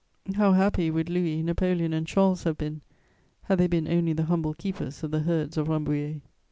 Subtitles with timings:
[0.33, 2.81] How happy would Louis, Napoleon and Charles have been,
[3.43, 6.21] had they been only the humble keepers of the herds of Rambouillet!